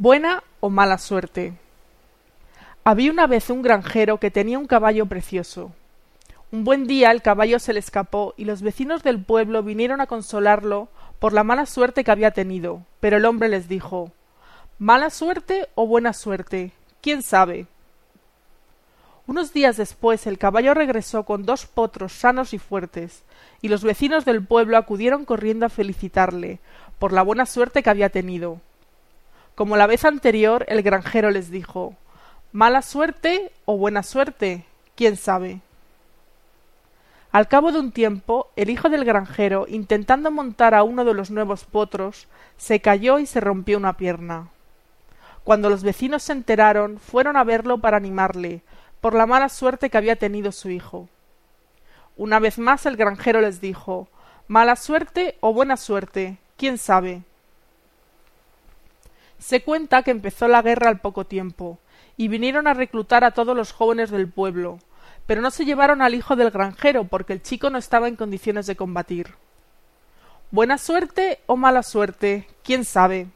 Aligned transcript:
Buena 0.00 0.42
o 0.60 0.70
mala 0.70 0.96
suerte. 0.96 1.52
Había 2.84 3.10
una 3.10 3.26
vez 3.26 3.50
un 3.50 3.60
granjero 3.60 4.16
que 4.16 4.30
tenía 4.30 4.58
un 4.58 4.66
caballo 4.66 5.04
precioso. 5.04 5.72
Un 6.50 6.64
buen 6.64 6.86
día 6.86 7.10
el 7.10 7.20
caballo 7.20 7.58
se 7.58 7.74
le 7.74 7.80
escapó 7.80 8.32
y 8.38 8.46
los 8.46 8.62
vecinos 8.62 9.02
del 9.02 9.22
pueblo 9.22 9.62
vinieron 9.62 10.00
a 10.00 10.06
consolarlo 10.06 10.88
por 11.18 11.34
la 11.34 11.44
mala 11.44 11.66
suerte 11.66 12.02
que 12.02 12.10
había 12.10 12.30
tenido, 12.30 12.80
pero 13.00 13.18
el 13.18 13.26
hombre 13.26 13.50
les 13.50 13.68
dijo 13.68 14.10
¿Mala 14.78 15.10
suerte 15.10 15.68
o 15.74 15.86
buena 15.86 16.14
suerte? 16.14 16.72
¿Quién 17.02 17.22
sabe? 17.22 17.66
Unos 19.26 19.52
días 19.52 19.76
después 19.76 20.26
el 20.26 20.38
caballo 20.38 20.72
regresó 20.72 21.24
con 21.24 21.44
dos 21.44 21.66
potros 21.66 22.14
sanos 22.14 22.54
y 22.54 22.58
fuertes, 22.58 23.22
y 23.60 23.68
los 23.68 23.84
vecinos 23.84 24.24
del 24.24 24.42
pueblo 24.42 24.78
acudieron 24.78 25.26
corriendo 25.26 25.66
a 25.66 25.68
felicitarle 25.68 26.58
por 26.98 27.12
la 27.12 27.20
buena 27.20 27.44
suerte 27.44 27.82
que 27.82 27.90
había 27.90 28.08
tenido. 28.08 28.62
Como 29.60 29.76
la 29.76 29.86
vez 29.86 30.06
anterior, 30.06 30.64
el 30.68 30.80
granjero 30.80 31.30
les 31.30 31.50
dijo 31.50 31.94
¿Mala 32.50 32.80
suerte 32.80 33.52
o 33.66 33.76
buena 33.76 34.02
suerte? 34.02 34.64
¿Quién 34.94 35.18
sabe? 35.18 35.60
Al 37.30 37.46
cabo 37.46 37.70
de 37.70 37.78
un 37.78 37.92
tiempo, 37.92 38.48
el 38.56 38.70
hijo 38.70 38.88
del 38.88 39.04
granjero, 39.04 39.66
intentando 39.68 40.30
montar 40.30 40.74
a 40.74 40.82
uno 40.82 41.04
de 41.04 41.12
los 41.12 41.30
nuevos 41.30 41.64
potros, 41.64 42.26
se 42.56 42.80
cayó 42.80 43.18
y 43.18 43.26
se 43.26 43.40
rompió 43.40 43.76
una 43.76 43.98
pierna. 43.98 44.48
Cuando 45.44 45.68
los 45.68 45.82
vecinos 45.82 46.22
se 46.22 46.32
enteraron, 46.32 46.98
fueron 46.98 47.36
a 47.36 47.44
verlo 47.44 47.82
para 47.82 47.98
animarle, 47.98 48.62
por 49.02 49.12
la 49.12 49.26
mala 49.26 49.50
suerte 49.50 49.90
que 49.90 49.98
había 49.98 50.16
tenido 50.16 50.52
su 50.52 50.70
hijo. 50.70 51.10
Una 52.16 52.38
vez 52.38 52.58
más 52.58 52.86
el 52.86 52.96
granjero 52.96 53.42
les 53.42 53.60
dijo 53.60 54.08
Mala 54.48 54.74
suerte 54.74 55.36
o 55.40 55.52
buena 55.52 55.76
suerte, 55.76 56.38
quién 56.56 56.78
sabe. 56.78 57.24
Se 59.40 59.64
cuenta 59.64 60.04
que 60.04 60.12
empezó 60.12 60.46
la 60.46 60.62
guerra 60.62 60.88
al 60.88 61.00
poco 61.00 61.24
tiempo, 61.24 61.80
y 62.16 62.28
vinieron 62.28 62.66
a 62.66 62.74
reclutar 62.74 63.24
a 63.24 63.30
todos 63.30 63.56
los 63.56 63.72
jóvenes 63.72 64.10
del 64.10 64.28
pueblo, 64.28 64.78
pero 65.26 65.40
no 65.40 65.50
se 65.50 65.64
llevaron 65.64 66.02
al 66.02 66.14
hijo 66.14 66.36
del 66.36 66.50
granjero 66.50 67.04
porque 67.04 67.32
el 67.32 67.42
chico 67.42 67.70
no 67.70 67.78
estaba 67.78 68.08
en 68.08 68.16
condiciones 68.16 68.66
de 68.66 68.76
combatir. 68.76 69.34
Buena 70.50 70.76
suerte 70.76 71.40
o 71.46 71.56
mala 71.56 71.82
suerte, 71.82 72.46
quién 72.62 72.84
sabe. 72.84 73.28